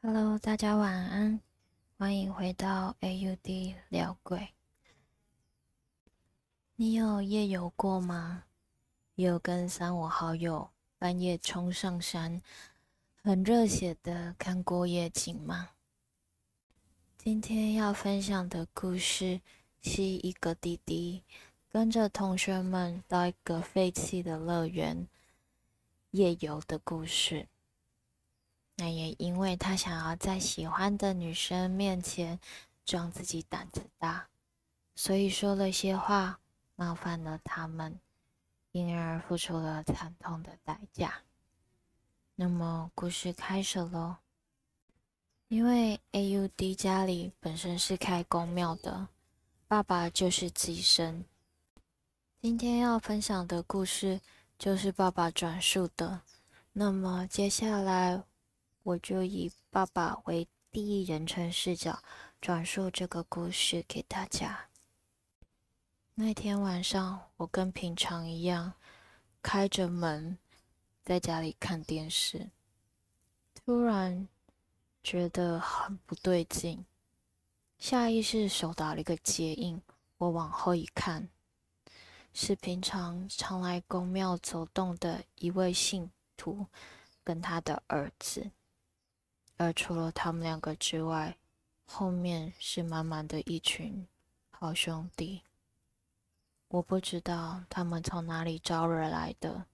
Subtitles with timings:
[0.00, 1.40] Hello，大家晚安，
[1.98, 4.54] 欢迎回到 AUD 聊鬼。
[6.76, 8.44] 你有夜游过吗？
[9.16, 12.40] 有跟三五好友半夜冲上山，
[13.24, 15.70] 很热血的看过夜景吗？
[17.16, 19.40] 今天要分享的故事
[19.82, 21.24] 是一个弟弟
[21.68, 25.08] 跟着同学们到一个废弃的乐园
[26.12, 27.48] 夜游的故事。
[28.80, 32.38] 那也因为他想要在喜欢的女生面前
[32.84, 34.28] 装自己胆子大，
[34.94, 36.38] 所以说了些话，
[36.76, 37.98] 冒犯了他们，
[38.70, 41.22] 因而付出了惨痛的代价。
[42.36, 44.18] 那么故事开始喽。
[45.48, 49.08] 因为 AUD 家里本身是开公庙的，
[49.66, 51.24] 爸爸就是机身。
[52.40, 54.20] 今天要分享的故事
[54.56, 56.20] 就是爸爸转述的。
[56.74, 58.22] 那么接下来。
[58.88, 62.02] 我就以爸爸为第一人称视角
[62.40, 64.70] 转述这个故事给大家。
[66.14, 68.72] 那天晚上，我跟平常一样
[69.42, 70.38] 开着门
[71.04, 72.48] 在家里看电视，
[73.54, 74.26] 突然
[75.02, 76.86] 觉得很不对劲，
[77.76, 79.82] 下意识手打了一个结印。
[80.16, 81.28] 我往后一看，
[82.32, 86.66] 是平常常来公庙走动的一位信徒
[87.22, 88.50] 跟他的儿子。
[89.58, 91.36] 而除了他们两个之外，
[91.84, 94.06] 后面是满满的一群
[94.50, 95.42] 好兄弟。
[96.68, 99.64] 我不知道他们从哪里招惹来的，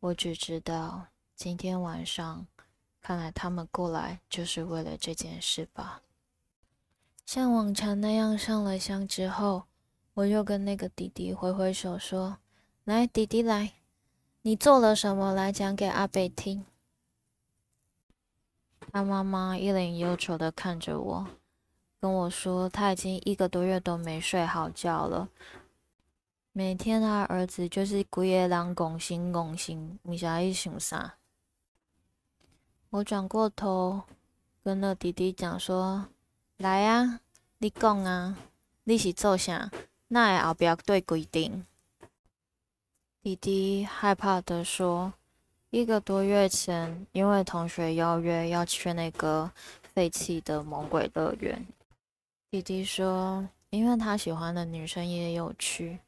[0.00, 2.46] 我只知道今天晚上，
[3.00, 6.00] 看来他们过来就是为了这件事吧。
[7.26, 9.64] 像往常那样上了香之后，
[10.14, 12.38] 我又跟那个弟弟挥挥手说
[12.84, 13.74] ：“来，弟弟来，
[14.42, 15.34] 你做了什么？
[15.34, 16.64] 来讲给阿北听。”
[18.92, 21.26] 他妈妈一脸忧愁的看着我，
[22.00, 25.28] 跟我说：“他已经一个多月都没睡好觉了，
[26.52, 31.16] 每天他儿子就是规夜人拱心拱心，你啥意想啥？”
[32.90, 34.02] 我转过头
[34.62, 36.06] 跟那弟弟讲说
[36.58, 37.20] ：“来啊，
[37.58, 38.36] 你讲啊，
[38.84, 39.70] 你是做啥？
[40.08, 41.66] 那后壁对规定？”
[43.20, 45.14] 弟弟害怕的说。
[45.74, 49.50] 一个多月前，因为同学邀约要去那个
[49.82, 51.66] 废弃的魔鬼乐园，
[52.48, 55.98] 弟弟说，因为他喜欢的女生也有去，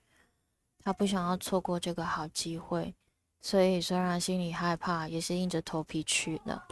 [0.85, 2.95] 他不想要错过这个好机会，
[3.41, 6.69] 所以虽然心里害怕，也是硬着头皮去了。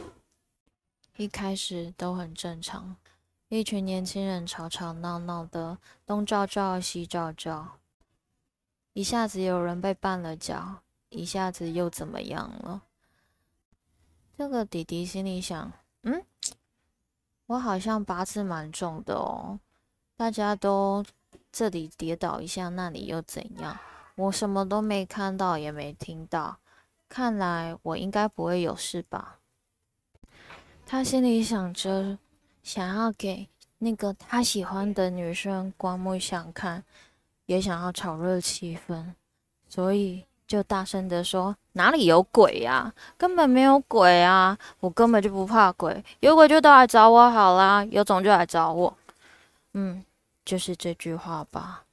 [1.16, 2.94] 一开始都很正常，
[3.48, 7.80] 一群年轻人吵吵闹闹的，东照照西照照，
[8.92, 10.83] 一下子有人被绊了脚。
[11.14, 12.82] 一下子又怎么样了？
[14.36, 16.24] 这个弟弟心里想：嗯，
[17.46, 19.60] 我好像八字蛮重的哦。
[20.16, 21.04] 大家都
[21.52, 23.78] 这里跌倒一下，那里又怎样？
[24.16, 26.58] 我什么都没看到，也没听到。
[27.08, 29.38] 看来我应该不会有事吧？
[30.84, 32.18] 他心里想着，
[32.62, 33.48] 想要给
[33.78, 36.84] 那个他喜欢的女生刮目相看，
[37.46, 39.14] 也想要炒热气氛，
[39.68, 40.26] 所以。
[40.46, 42.92] 就大声的说：“哪里有鬼呀？
[43.16, 44.56] 根本没有鬼啊！
[44.80, 48.96] 我根本就不怕鬼，有鬼就都来找我好啦，有种就来找我。”
[49.72, 50.04] 嗯，
[50.44, 51.84] 就是这句话吧。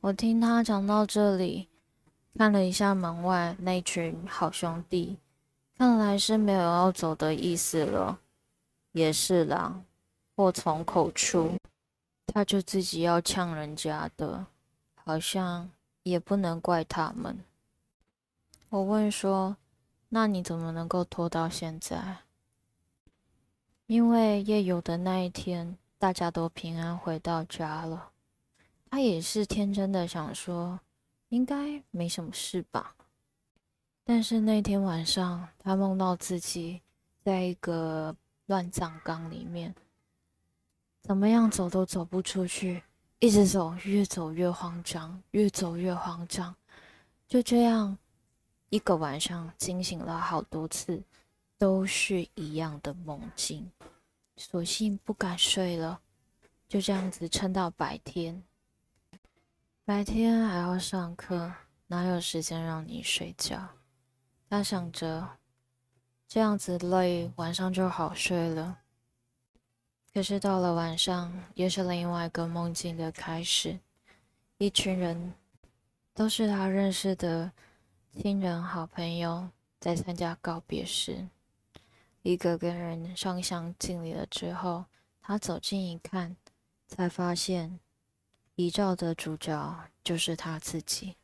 [0.00, 1.68] 我听他讲到这里，
[2.38, 5.18] 看了一下门外那群好兄弟，
[5.76, 8.18] 看来是没有要走的意思了。
[8.92, 9.82] 也是啦，
[10.36, 11.56] 祸从口出，
[12.28, 14.46] 他就自己要呛人家的，
[15.04, 15.68] 好像。
[16.06, 17.42] 也不能怪他们。
[18.68, 19.56] 我问说
[20.10, 22.18] ：“那你怎么能够拖到现在？”
[23.86, 28.10] 因为夜游的那一天，大家都平安回到家了。
[28.88, 30.78] 他也是天真的想说，
[31.30, 32.94] 应该没什么事吧。
[34.04, 36.82] 但是那天晚上，他梦到自己
[37.24, 38.14] 在一个
[38.46, 39.74] 乱葬岗里面，
[41.02, 42.84] 怎么样走都走不出去。
[43.18, 46.54] 一直走，越走越慌张，越走越慌张。
[47.26, 47.96] 就这样，
[48.68, 51.02] 一个晚上惊醒了好多次，
[51.56, 53.70] 都是一样的梦境。
[54.36, 55.98] 索性不敢睡了，
[56.68, 58.42] 就这样子撑到白天。
[59.86, 61.50] 白天还要上课，
[61.86, 63.66] 哪有时间让你睡觉？
[64.50, 65.26] 他想着，
[66.28, 68.78] 这样子累，晚上就好睡了。
[70.16, 73.78] 可是到了晚上，又是另外一个梦境的开始。
[74.56, 75.34] 一群人
[76.14, 77.52] 都是他认识的
[78.18, 81.28] 亲人、好朋友，在参加告别时。
[82.22, 84.86] 一个跟人上香敬礼了之后，
[85.20, 86.34] 他走近一看，
[86.88, 87.78] 才发现
[88.54, 91.16] 遗照的主角就是他自己。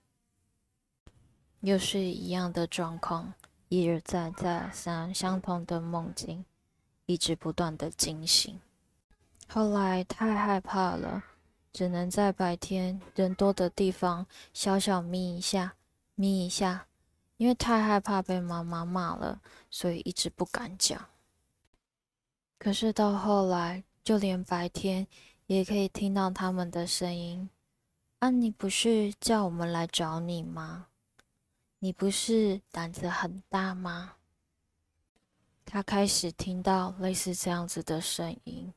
[1.61, 3.33] 又是一样的状况，
[3.71, 6.45] 一而再再三相同的梦境，
[7.07, 8.61] 一直不断的惊醒。
[9.55, 11.23] 后来太害怕了，
[11.75, 15.75] 只能在白天人多的地方小小眯一下，
[16.15, 16.87] 眯一下，
[17.37, 21.07] 因为太害怕被妈妈骂了，所以一直不敢讲。
[22.59, 25.07] 可是到后来，就连白天
[25.45, 27.51] 也可以听到他们的声音。
[28.21, 30.87] 啊，你不是叫我们来找你吗？
[31.81, 34.15] 你不是胆子很大吗？
[35.67, 38.73] 他开始听到类似这样子的声音，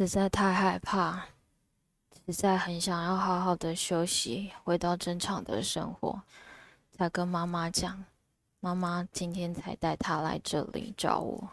[0.00, 1.26] 实在太害怕，
[2.24, 6.22] 实在很想要好好的休息，回到正常的生活，
[6.96, 8.02] 才跟妈妈讲。
[8.60, 11.50] 妈妈今天才带他来这里找我。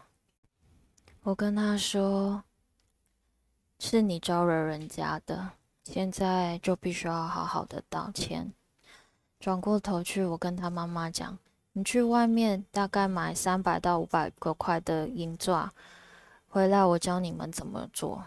[1.24, 2.42] 我跟他说
[3.78, 5.50] ：“是你招惹人家的，
[5.84, 8.50] 现在就必须要好好的道歉。”
[9.38, 11.36] 转过头去，我跟他妈妈讲
[11.72, 15.70] ：“你去外面大概买三百到五百个块的银钻，
[16.48, 18.24] 回来我教你们怎么做。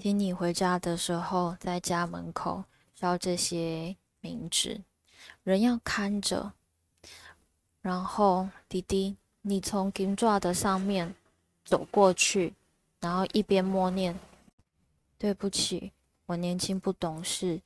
[0.00, 2.64] 听你回家的时候，在家门口
[2.94, 4.80] 烧这些冥纸，
[5.42, 6.52] 人要看着。
[7.82, 11.14] 然后弟弟，你从金爪的上面
[11.66, 12.54] 走过去，
[13.00, 14.18] 然后一边默念：
[15.18, 15.92] 对不起，
[16.24, 17.60] 我年轻不懂事。”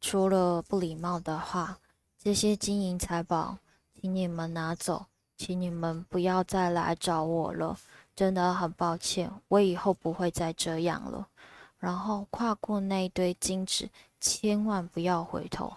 [0.00, 1.80] 除了不礼貌的话，
[2.22, 3.58] 这些金银财宝，
[4.00, 5.06] 请你们拿走，
[5.36, 7.76] 请你们不要再来找我了。
[8.14, 11.28] 真的很抱歉，我以后不会再这样了。
[11.78, 13.88] 然后跨过那一堆金纸，
[14.20, 15.76] 千万不要回头，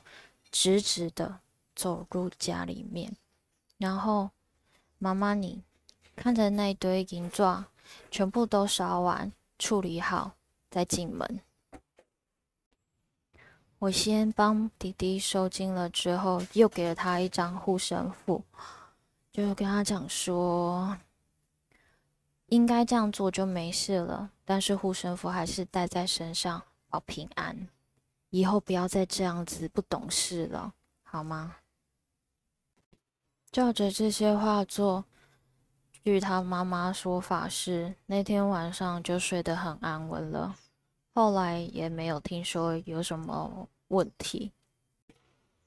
[0.51, 1.39] 直直的
[1.75, 3.15] 走入家里面。
[3.77, 4.31] 然后
[4.97, 5.61] 妈妈，你
[6.15, 7.65] 看着那一堆银状，
[8.09, 10.33] 全部都烧完，处理好，
[10.69, 11.41] 再进门。
[13.79, 18.43] 我先帮弟弟收金了，之后又给了他一张护身符，
[19.31, 20.97] 就跟他讲说，
[22.47, 24.29] 应该这样做就没事了。
[24.51, 27.69] 但是护身符还是带在身上保平安，
[28.31, 31.55] 以后不要再这样子不懂事了，好吗？
[33.49, 35.05] 照着这些话做，
[36.03, 40.57] 据他妈妈说法是，那天晚上就睡得很安稳了。
[41.15, 44.51] 后来也没有听说有什么问题，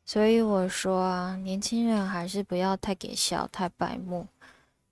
[0.04, 4.26] 所以我说啊，年轻人还是不要太给笑、太白目，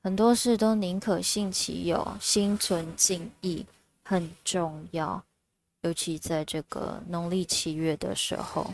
[0.03, 3.67] 很多事都宁可信其有，心存敬意
[4.05, 5.23] 很重要，
[5.83, 8.73] 尤其在这个农历七月的时候。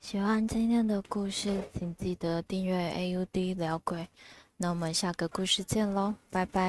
[0.00, 4.08] 喜欢今天的故事，请记得订阅 AUD 聊鬼，
[4.56, 6.68] 那我们下个故事见喽，拜拜。